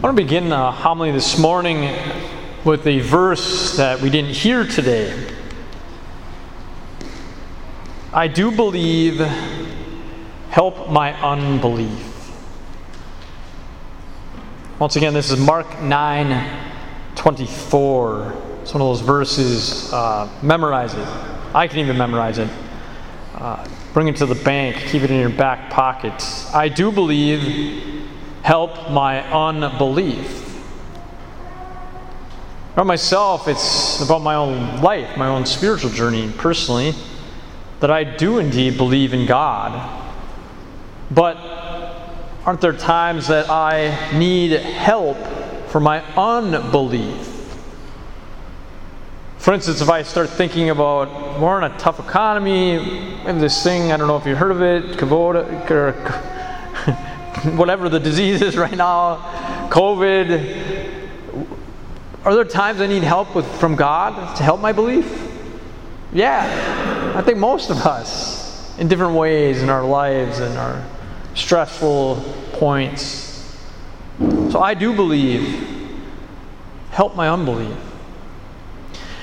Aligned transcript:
I 0.00 0.04
want 0.04 0.16
to 0.16 0.22
begin 0.22 0.50
a 0.50 0.72
homily 0.72 1.12
this 1.12 1.38
morning 1.38 1.94
with 2.64 2.86
a 2.86 3.00
verse 3.00 3.76
that 3.76 4.00
we 4.00 4.08
didn't 4.08 4.32
hear 4.32 4.64
today. 4.64 5.30
I 8.10 8.26
do 8.26 8.50
believe, 8.50 9.18
help 10.48 10.88
my 10.88 11.12
unbelief. 11.20 12.32
Once 14.78 14.96
again, 14.96 15.12
this 15.12 15.30
is 15.30 15.38
Mark 15.38 15.82
9 15.82 16.70
24. 17.14 18.34
It's 18.62 18.72
one 18.72 18.80
of 18.80 18.88
those 18.88 19.02
verses, 19.02 19.92
uh, 19.92 20.30
memorize 20.40 20.94
it. 20.94 21.06
I 21.54 21.68
can 21.68 21.78
even 21.78 21.98
memorize 21.98 22.38
it. 22.38 22.48
Uh, 23.34 23.68
bring 23.92 24.08
it 24.08 24.16
to 24.16 24.24
the 24.24 24.34
bank, 24.34 24.76
keep 24.76 25.02
it 25.02 25.10
in 25.10 25.20
your 25.20 25.28
back 25.28 25.68
pocket. 25.68 26.24
I 26.54 26.70
do 26.70 26.90
believe, 26.90 27.99
help 28.50 28.90
my 28.90 29.22
unbelief. 29.30 30.60
About 32.72 32.86
myself, 32.86 33.46
it's 33.46 34.00
about 34.00 34.22
my 34.22 34.34
own 34.34 34.82
life, 34.82 35.16
my 35.16 35.28
own 35.28 35.46
spiritual 35.46 35.90
journey 35.90 36.32
personally, 36.36 36.92
that 37.78 37.92
I 37.92 38.02
do 38.02 38.38
indeed 38.38 38.76
believe 38.76 39.14
in 39.14 39.24
God. 39.24 39.70
But 41.12 41.36
aren't 42.44 42.60
there 42.60 42.72
times 42.72 43.28
that 43.28 43.48
I 43.48 44.18
need 44.18 44.50
help 44.50 45.16
for 45.68 45.78
my 45.78 46.02
unbelief? 46.16 47.28
For 49.38 49.54
instance, 49.54 49.80
if 49.80 49.88
I 49.88 50.02
start 50.02 50.28
thinking 50.28 50.70
about 50.70 51.40
we're 51.40 51.56
in 51.58 51.70
a 51.70 51.78
tough 51.78 52.00
economy, 52.00 52.78
have 53.22 53.38
this 53.38 53.62
thing, 53.62 53.92
I 53.92 53.96
don't 53.96 54.08
know 54.08 54.16
if 54.16 54.26
you've 54.26 54.38
heard 54.38 54.50
of 54.50 54.60
it, 54.60 54.98
Kavoda, 54.98 55.70
or 55.70 55.92
whatever 57.56 57.88
the 57.88 58.00
disease 58.00 58.42
is 58.42 58.56
right 58.56 58.76
now, 58.76 59.68
COVID. 59.70 61.08
Are 62.24 62.34
there 62.34 62.44
times 62.44 62.80
I 62.80 62.86
need 62.86 63.02
help 63.02 63.34
with, 63.34 63.46
from 63.58 63.76
God 63.76 64.36
to 64.36 64.42
help 64.42 64.60
my 64.60 64.72
belief? 64.72 65.28
Yeah, 66.12 67.14
I 67.16 67.22
think 67.22 67.38
most 67.38 67.70
of 67.70 67.78
us 67.78 68.78
in 68.78 68.88
different 68.88 69.14
ways 69.14 69.62
in 69.62 69.70
our 69.70 69.84
lives 69.84 70.40
and 70.40 70.56
our 70.58 70.84
stressful 71.34 72.16
points. 72.52 73.56
So 74.50 74.60
I 74.60 74.74
do 74.74 74.94
believe. 74.94 75.68
Help 76.90 77.14
my 77.14 77.28
unbelief. 77.28 77.76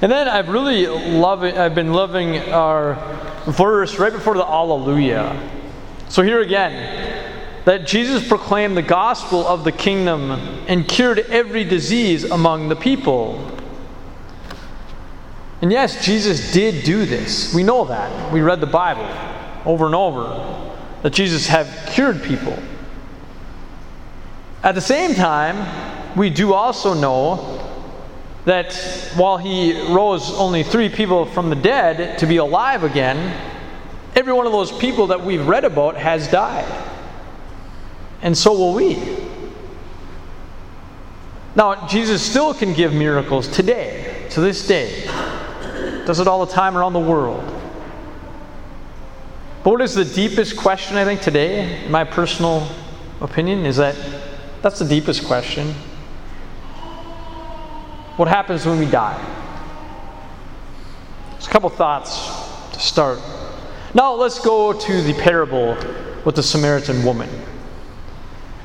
And 0.00 0.12
then 0.12 0.28
I've 0.28 0.48
really 0.48 0.86
loving 0.86 1.56
I've 1.56 1.74
been 1.74 1.92
loving 1.92 2.38
our 2.52 2.94
verse 3.46 3.98
right 3.98 4.12
before 4.12 4.34
the 4.34 4.44
Alleluia. 4.44 5.50
So 6.08 6.22
here 6.22 6.40
again, 6.40 7.03
that 7.64 7.86
Jesus 7.86 8.26
proclaimed 8.26 8.76
the 8.76 8.82
gospel 8.82 9.46
of 9.46 9.64
the 9.64 9.72
kingdom 9.72 10.30
and 10.68 10.86
cured 10.86 11.20
every 11.20 11.64
disease 11.64 12.24
among 12.24 12.68
the 12.68 12.76
people. 12.76 13.50
And 15.62 15.72
yes, 15.72 16.04
Jesus 16.04 16.52
did 16.52 16.84
do 16.84 17.06
this. 17.06 17.54
We 17.54 17.62
know 17.62 17.86
that. 17.86 18.32
We 18.32 18.42
read 18.42 18.60
the 18.60 18.66
Bible 18.66 19.08
over 19.64 19.86
and 19.86 19.94
over 19.94 20.72
that 21.02 21.14
Jesus 21.14 21.46
have 21.46 21.88
cured 21.90 22.22
people. 22.22 22.58
At 24.62 24.74
the 24.74 24.80
same 24.80 25.14
time, 25.14 26.16
we 26.16 26.28
do 26.28 26.52
also 26.52 26.92
know 26.92 27.60
that 28.44 28.74
while 29.16 29.38
he 29.38 29.90
rose 29.90 30.30
only 30.32 30.62
three 30.62 30.90
people 30.90 31.24
from 31.24 31.48
the 31.48 31.56
dead 31.56 32.18
to 32.18 32.26
be 32.26 32.36
alive 32.36 32.84
again, 32.84 33.34
every 34.14 34.34
one 34.34 34.44
of 34.44 34.52
those 34.52 34.70
people 34.70 35.06
that 35.06 35.24
we've 35.24 35.46
read 35.46 35.64
about 35.64 35.96
has 35.96 36.28
died 36.28 36.83
and 38.22 38.36
so 38.36 38.52
will 38.52 38.74
we. 38.74 38.98
Now, 41.56 41.86
Jesus 41.86 42.22
still 42.22 42.52
can 42.52 42.72
give 42.72 42.92
miracles 42.92 43.46
today, 43.46 44.26
to 44.30 44.40
this 44.40 44.66
day. 44.66 45.04
Does 46.04 46.20
it 46.20 46.26
all 46.26 46.44
the 46.44 46.52
time 46.52 46.76
around 46.76 46.92
the 46.92 47.00
world. 47.00 47.44
But 49.62 49.70
what 49.70 49.80
is 49.80 49.94
the 49.94 50.04
deepest 50.04 50.56
question, 50.56 50.96
I 50.96 51.04
think, 51.04 51.22
today, 51.22 51.84
in 51.84 51.90
my 51.90 52.04
personal 52.04 52.68
opinion, 53.20 53.64
is 53.64 53.76
that 53.76 53.96
that's 54.60 54.78
the 54.78 54.84
deepest 54.84 55.24
question. 55.24 55.74
What 58.16 58.28
happens 58.28 58.66
when 58.66 58.78
we 58.78 58.86
die? 58.86 59.18
Just 61.36 61.48
a 61.48 61.50
couple 61.50 61.70
thoughts 61.70 62.28
to 62.72 62.80
start. 62.80 63.20
Now, 63.94 64.12
let's 64.14 64.38
go 64.38 64.72
to 64.72 65.02
the 65.02 65.14
parable 65.14 65.76
with 66.24 66.36
the 66.36 66.42
Samaritan 66.42 67.04
woman. 67.04 67.30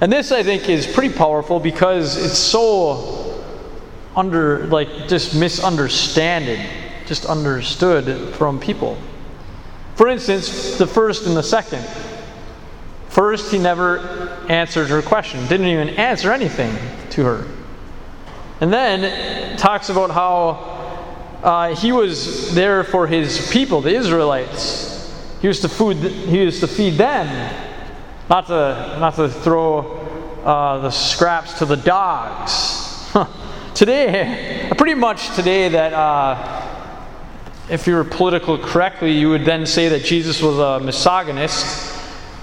And 0.02 0.12
this, 0.12 0.32
I 0.32 0.44
think, 0.44 0.70
is 0.70 0.88
pretty 0.88 1.14
powerful 1.14 1.60
because 1.60 2.16
it's 2.18 2.38
so 2.38 3.44
under, 4.16 4.66
like, 4.68 5.08
just 5.08 5.36
misunderstood, 5.36 6.60
just 7.06 7.26
understood 7.26 8.34
from 8.36 8.59
people. 8.59 8.98
For 9.96 10.08
instance, 10.08 10.78
the 10.78 10.88
first 10.88 11.28
and 11.28 11.36
the 11.36 11.44
second. 11.44 11.86
First, 13.09 13.52
he 13.52 13.58
never 13.58 14.00
answered 14.48 14.88
her 14.88 15.02
question, 15.02 15.46
didn't 15.48 15.68
even 15.68 15.90
answer 15.90 16.32
anything 16.32 16.74
to 17.12 17.26
her. 17.26 17.48
And 18.62 18.72
then 18.72 19.58
talks 19.58 19.90
about 19.90 20.12
how 20.12 20.80
uh, 21.44 21.76
he 21.76 21.92
was 21.92 22.54
there 22.56 22.86
for 22.86 23.08
his 23.08 23.52
people, 23.52 23.82
the 23.82 23.94
Israelites. 23.94 25.14
He 25.42 25.48
was 25.48 25.59
to 25.62 25.70
food, 25.70 25.98
he 25.98 26.46
was 26.46 26.62
to 26.62 26.68
feed 26.68 26.94
them 26.94 27.69
not 28.29 28.45
to, 28.47 28.97
not 29.00 29.16
to 29.16 29.28
throw 29.28 29.79
uh, 30.44 30.78
the 30.79 30.91
scraps 30.91 31.57
to 31.59 31.66
the 31.66 31.78
dogs. 31.78 33.12
today, 33.73 34.69
pretty 34.78 34.94
much 34.94 35.35
today, 35.35 35.67
that 35.69 35.94
uh, 35.94 36.66
if 37.69 37.88
you 37.88 37.95
were 37.95 38.03
political 38.03 38.57
correctly, 38.57 39.12
you 39.12 39.29
would 39.29 39.45
then 39.45 39.66
say 39.66 39.90
that 39.90 40.03
Jesus 40.03 40.41
was 40.41 40.59
a 40.59 40.84
misogynist 40.84 41.97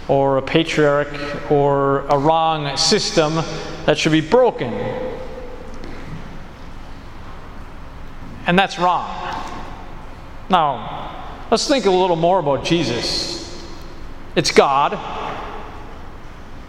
or 0.08 0.38
a 0.38 0.42
patriarch 0.42 1.50
or 1.50 2.00
a 2.06 2.18
wrong 2.18 2.76
system 2.76 3.34
that 3.86 3.96
should 3.96 4.12
be 4.12 4.20
broken. 4.20 4.72
And 8.46 8.58
that's 8.58 8.78
wrong. 8.78 9.08
Now, 10.48 11.46
let's 11.50 11.66
think 11.66 11.86
a 11.86 11.90
little 11.90 12.16
more 12.16 12.38
about 12.38 12.64
Jesus. 12.64 13.64
It's 14.36 14.52
God, 14.52 14.92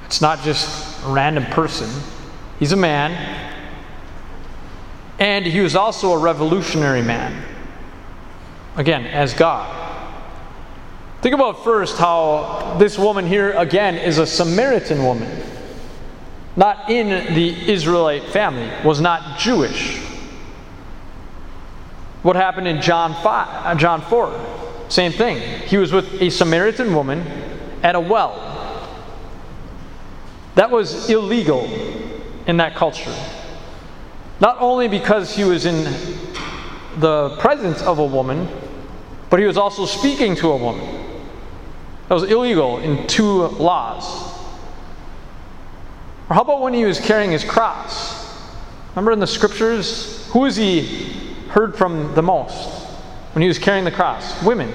it's 0.07 0.21
not 0.21 0.41
just 0.41 1.03
a 1.03 1.09
random 1.09 1.45
person, 1.47 1.89
he's 2.59 2.71
a 2.71 2.77
man. 2.77 3.43
And 5.19 5.45
he 5.45 5.59
was 5.59 5.75
also 5.75 6.13
a 6.13 6.17
revolutionary 6.17 7.01
man. 7.01 7.43
Again, 8.77 9.05
as 9.05 9.33
God. 9.33 9.73
Think 11.21 11.35
about 11.35 11.63
first 11.63 11.97
how 11.97 12.77
this 12.79 12.97
woman 12.97 13.25
here, 13.27 13.51
again, 13.51 13.95
is 13.95 14.17
a 14.17 14.25
Samaritan 14.25 15.03
woman. 15.03 15.43
Not 16.55 16.89
in 16.89 17.33
the 17.33 17.69
Israelite 17.69 18.23
family, 18.29 18.71
was 18.85 19.01
not 19.01 19.39
Jewish. 19.39 19.97
What 22.21 22.35
happened 22.35 22.67
in 22.67 22.81
John 22.81 23.13
5, 23.13 23.65
uh, 23.65 23.75
John 23.75 24.01
4? 24.01 24.85
Same 24.89 25.11
thing. 25.11 25.37
He 25.67 25.77
was 25.77 25.91
with 25.91 26.21
a 26.21 26.29
Samaritan 26.29 26.95
woman 26.95 27.25
at 27.83 27.95
a 27.95 27.99
well. 27.99 28.46
That 30.57 30.71
was 30.71 31.07
illegal 31.07 31.65
in 32.47 32.57
that 32.57 32.73
culture. 32.75 33.13
Not 34.39 34.57
only 34.59 34.87
because 34.87 35.35
he 35.35 35.43
was 35.43 35.67
in 35.67 35.83
the 36.99 37.37
presence 37.37 37.83
of 37.83 37.99
a 37.99 38.05
woman, 38.05 38.49
but 39.29 39.39
he 39.39 39.45
was 39.45 39.55
also 39.55 39.85
speaking 39.85 40.35
to 40.37 40.49
a 40.49 40.57
woman. 40.57 40.83
That 42.07 42.15
was 42.15 42.23
illegal 42.23 42.79
in 42.79 43.05
two 43.05 43.43
laws. 43.47 44.03
Or 46.27 46.33
how 46.33 46.41
about 46.41 46.61
when 46.61 46.73
he 46.73 46.85
was 46.85 46.99
carrying 46.99 47.29
his 47.29 47.43
cross? 47.43 48.17
Remember 48.95 49.11
in 49.11 49.19
the 49.19 49.27
scriptures, 49.27 50.27
who 50.31 50.45
is 50.45 50.55
he 50.55 51.35
heard 51.49 51.77
from 51.77 52.15
the 52.15 52.23
most 52.23 52.67
when 53.33 53.43
he 53.43 53.47
was 53.47 53.59
carrying 53.59 53.85
the 53.85 53.91
cross? 53.91 54.41
Women. 54.41 54.71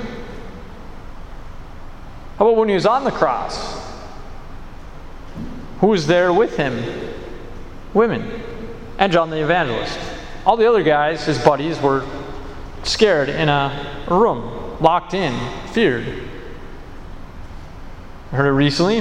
How 2.38 2.46
about 2.46 2.56
when 2.56 2.68
he 2.68 2.76
was 2.76 2.86
on 2.86 3.02
the 3.02 3.10
cross? 3.10 3.71
Who 5.82 5.88
was 5.88 6.06
there 6.06 6.32
with 6.32 6.56
him? 6.56 6.80
Women. 7.92 8.40
And 8.98 9.12
John 9.12 9.30
the 9.30 9.42
Evangelist. 9.42 9.98
All 10.46 10.56
the 10.56 10.68
other 10.68 10.84
guys, 10.84 11.26
his 11.26 11.44
buddies, 11.44 11.80
were 11.80 12.06
scared 12.84 13.28
in 13.28 13.48
a 13.48 14.04
room, 14.08 14.80
locked 14.80 15.12
in, 15.12 15.34
feared. 15.70 16.06
I 18.30 18.36
heard 18.36 18.46
it 18.46 18.52
recently. 18.52 19.00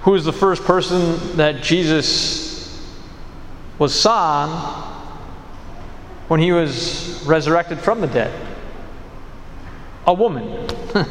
Who 0.00 0.12
was 0.12 0.24
the 0.24 0.32
first 0.32 0.64
person 0.64 1.36
that 1.36 1.62
Jesus 1.62 2.90
was 3.78 3.94
saw 3.94 4.48
when 6.28 6.40
he 6.40 6.52
was 6.52 7.22
resurrected 7.26 7.78
from 7.78 8.00
the 8.00 8.06
dead? 8.06 8.32
A 10.06 10.14
woman. 10.14 10.66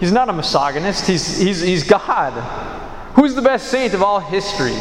he's 0.00 0.10
not 0.10 0.30
a 0.30 0.32
misogynist, 0.32 1.06
he's, 1.06 1.38
he's, 1.38 1.60
he's 1.60 1.84
God. 1.84 2.32
Who's 3.14 3.34
the 3.34 3.42
best 3.42 3.68
saint 3.68 3.94
of 3.94 4.02
all 4.02 4.20
history? 4.20 4.76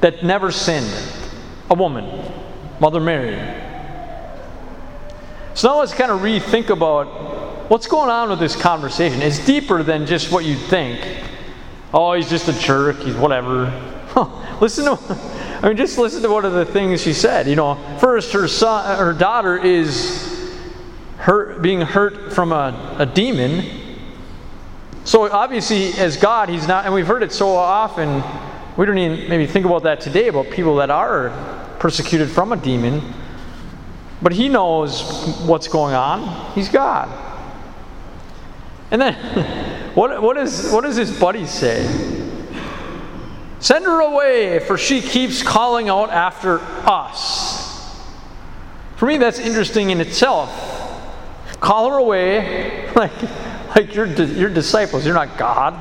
that 0.00 0.22
never 0.22 0.52
sinned, 0.52 0.92
a 1.70 1.74
woman, 1.74 2.04
Mother 2.80 3.00
Mary. 3.00 3.36
So 5.54 5.68
now 5.68 5.78
let's 5.80 5.94
kind 5.94 6.10
of 6.10 6.20
rethink 6.20 6.68
about 6.68 7.70
what's 7.70 7.86
going 7.86 8.10
on 8.10 8.28
with 8.28 8.38
this 8.38 8.54
conversation. 8.54 9.22
It's 9.22 9.44
deeper 9.44 9.82
than 9.82 10.06
just 10.06 10.30
what 10.30 10.44
you'd 10.44 10.58
think. 10.58 11.00
Oh, 11.94 12.12
he's 12.12 12.28
just 12.28 12.48
a 12.48 12.52
jerk, 12.52 12.98
he's 12.98 13.14
whatever. 13.14 13.64
listen 14.60 14.84
to, 14.84 14.98
I 15.62 15.68
mean, 15.68 15.76
just 15.76 15.96
listen 15.96 16.22
to 16.22 16.28
one 16.28 16.44
of 16.44 16.52
the 16.52 16.66
things 16.66 17.02
she 17.02 17.14
said. 17.14 17.46
You 17.46 17.56
know, 17.56 17.74
first, 17.98 18.32
her 18.32 18.46
son, 18.48 18.98
her 18.98 19.14
daughter 19.14 19.56
is 19.56 20.52
hurt, 21.16 21.62
being 21.62 21.80
hurt 21.80 22.34
from 22.34 22.52
a, 22.52 22.96
a 22.98 23.06
demon. 23.06 23.64
So 25.06 25.30
obviously, 25.30 25.92
as 26.00 26.16
God, 26.16 26.48
he's 26.48 26.66
not, 26.66 26.84
and 26.84 26.92
we've 26.92 27.06
heard 27.06 27.22
it 27.22 27.30
so 27.30 27.54
often. 27.54 28.24
We 28.76 28.86
don't 28.86 28.98
even 28.98 29.28
maybe 29.28 29.46
think 29.46 29.64
about 29.64 29.84
that 29.84 30.00
today 30.00 30.26
about 30.26 30.50
people 30.50 30.74
that 30.76 30.90
are 30.90 31.30
persecuted 31.78 32.28
from 32.28 32.50
a 32.50 32.56
demon. 32.56 33.14
But 34.20 34.32
he 34.32 34.48
knows 34.48 35.02
what's 35.46 35.68
going 35.68 35.94
on. 35.94 36.52
He's 36.56 36.68
God. 36.68 37.08
And 38.90 39.00
then, 39.00 39.14
what, 39.94 40.20
what, 40.20 40.36
is, 40.38 40.72
what 40.72 40.82
does 40.82 40.96
his 40.96 41.16
buddy 41.16 41.46
say? 41.46 41.84
Send 43.60 43.84
her 43.84 44.00
away, 44.00 44.58
for 44.58 44.76
she 44.76 45.00
keeps 45.00 45.40
calling 45.40 45.88
out 45.88 46.10
after 46.10 46.58
us. 46.84 48.04
For 48.96 49.06
me, 49.06 49.18
that's 49.18 49.38
interesting 49.38 49.90
in 49.90 50.00
itself. 50.00 50.50
Call 51.60 51.90
her 51.90 51.96
away, 51.96 52.90
like, 52.96 53.12
like 53.76 53.94
you're, 53.94 54.06
you're 54.06 54.48
disciples, 54.48 55.04
you're 55.04 55.14
not 55.14 55.36
God. 55.36 55.74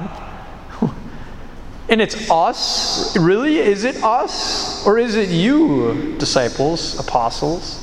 and 1.89 2.01
it's 2.01 2.29
us? 2.29 3.15
Really? 3.17 3.57
Is 3.57 3.85
it 3.85 4.03
us? 4.03 4.85
Or 4.85 4.99
is 4.99 5.15
it 5.15 5.29
you, 5.29 6.17
disciples, 6.19 6.99
apostles? 6.99 7.81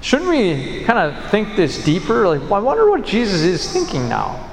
Shouldn't 0.00 0.28
we 0.28 0.82
kind 0.84 0.98
of 0.98 1.30
think 1.30 1.54
this 1.54 1.84
deeper? 1.84 2.26
Like, 2.26 2.50
I 2.50 2.58
wonder 2.58 2.90
what 2.90 3.06
Jesus 3.06 3.42
is 3.42 3.72
thinking 3.72 4.08
now. 4.08 4.48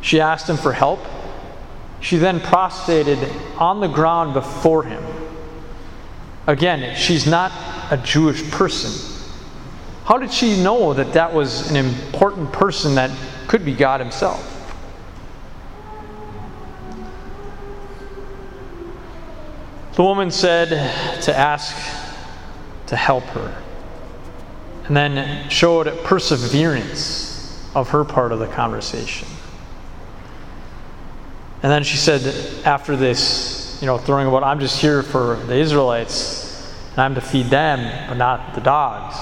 She 0.00 0.20
asked 0.20 0.50
him 0.50 0.56
for 0.56 0.72
help. 0.72 1.00
She 2.00 2.16
then 2.16 2.40
prostrated 2.40 3.18
on 3.56 3.80
the 3.80 3.88
ground 3.88 4.34
before 4.34 4.82
him. 4.82 5.02
Again, 6.46 6.96
she's 6.96 7.24
not 7.26 7.52
a 7.92 7.96
Jewish 7.98 8.50
person. 8.50 9.13
How 10.04 10.18
did 10.18 10.32
she 10.32 10.62
know 10.62 10.92
that 10.92 11.14
that 11.14 11.32
was 11.32 11.70
an 11.70 11.76
important 11.76 12.52
person 12.52 12.94
that 12.96 13.10
could 13.48 13.64
be 13.64 13.74
God 13.74 14.00
Himself? 14.00 14.50
The 19.94 20.02
woman 20.02 20.30
said 20.30 20.68
to 21.22 21.36
ask 21.36 21.74
to 22.88 22.96
help 22.96 23.24
her, 23.24 23.62
and 24.86 24.96
then 24.96 25.48
showed 25.48 25.86
perseverance 26.04 27.70
of 27.74 27.88
her 27.90 28.04
part 28.04 28.32
of 28.32 28.40
the 28.40 28.48
conversation. 28.48 29.28
And 31.62 31.72
then 31.72 31.82
she 31.82 31.96
said, 31.96 32.22
after 32.66 32.94
this, 32.94 33.78
you 33.80 33.86
know, 33.86 33.96
throwing 33.96 34.26
about, 34.26 34.42
I'm 34.42 34.60
just 34.60 34.80
here 34.80 35.02
for 35.02 35.36
the 35.46 35.56
Israelites, 35.56 36.74
and 36.90 36.98
I'm 36.98 37.14
to 37.14 37.22
feed 37.22 37.46
them, 37.46 38.08
but 38.08 38.16
not 38.16 38.54
the 38.54 38.60
dogs. 38.60 39.16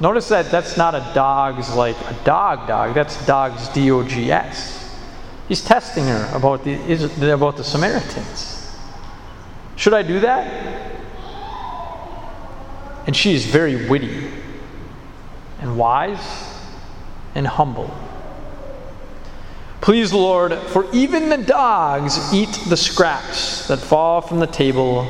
Notice 0.00 0.28
that 0.28 0.50
that's 0.50 0.76
not 0.76 0.94
a 0.94 1.12
dog's 1.14 1.74
like 1.74 1.96
a 2.08 2.16
dog 2.24 2.66
dog, 2.66 2.94
that's 2.94 3.24
dog's 3.26 3.68
D 3.68 3.90
O 3.90 4.02
G 4.02 4.32
S. 4.32 4.78
He's 5.48 5.62
testing 5.62 6.06
her 6.06 6.30
about 6.34 6.64
the, 6.64 7.32
about 7.32 7.56
the 7.56 7.64
Samaritans. 7.64 8.76
Should 9.76 9.94
I 9.94 10.02
do 10.02 10.20
that? 10.20 10.90
And 13.06 13.16
she 13.16 13.34
is 13.34 13.44
very 13.46 13.88
witty 13.88 14.30
and 15.60 15.76
wise 15.76 16.54
and 17.34 17.46
humble. 17.46 17.92
Please, 19.80 20.12
Lord, 20.12 20.54
for 20.68 20.86
even 20.92 21.28
the 21.28 21.38
dogs 21.38 22.32
eat 22.32 22.52
the 22.68 22.76
scraps 22.76 23.66
that 23.66 23.78
fall 23.78 24.20
from 24.20 24.38
the 24.38 24.46
table 24.46 25.08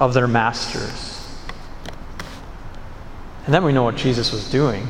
of 0.00 0.14
their 0.14 0.26
masters. 0.26 1.11
And 3.44 3.54
then 3.54 3.64
we 3.64 3.72
know 3.72 3.82
what 3.82 3.96
Jesus 3.96 4.32
was 4.32 4.50
doing 4.50 4.86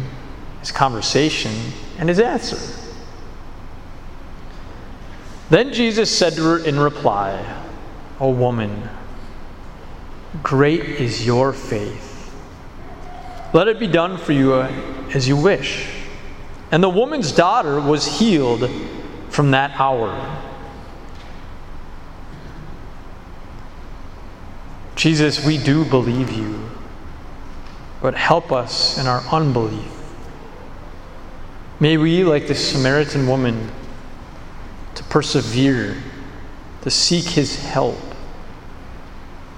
his 0.61 0.71
conversation 0.71 1.53
and 1.99 2.09
his 2.09 2.21
answer. 2.21 2.57
Then 5.51 5.73
Jesus 5.73 6.17
said 6.17 6.35
to 6.35 6.45
her 6.45 6.65
in 6.65 6.79
reply, 6.79 7.63
O 8.21 8.31
woman, 8.31 8.89
great 10.43 10.81
is 10.83 11.27
your 11.27 11.53
faith. 11.53 12.33
Let 13.53 13.69
it 13.69 13.79
be 13.81 13.87
done 13.87 14.17
for 14.17 14.33
you 14.33 14.55
uh, 14.55 14.71
as 15.13 15.29
you 15.29 15.37
wish. 15.37 15.89
And 16.71 16.83
the 16.83 16.89
woman's 16.89 17.33
daughter 17.33 17.81
was 17.81 18.19
healed 18.19 18.71
from 19.29 19.51
that 19.51 19.79
hour. 19.79 20.39
Jesus, 24.95 25.45
we 25.45 25.59
do 25.59 25.85
believe 25.85 26.31
you, 26.31 26.71
but 28.03 28.15
help 28.15 28.53
us 28.53 28.99
in 28.99 29.07
our 29.07 29.21
unbelief. 29.33 29.89
May 31.79 31.97
we, 31.97 32.25
like 32.25 32.49
the 32.49 32.55
Samaritan 32.55 33.27
woman, 33.27 33.71
to 34.97 35.05
persevere, 35.05 35.97
to 36.83 36.91
seek 36.91 37.25
his 37.25 37.65
help, 37.65 37.99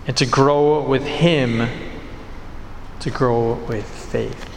and 0.06 0.16
to 0.18 0.26
grow 0.26 0.82
with 0.82 1.04
him, 1.04 1.68
to 3.00 3.10
grow 3.10 3.54
with 3.54 3.86
faith. 3.86 4.53